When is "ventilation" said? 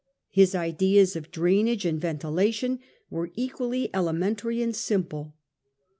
2.01-2.79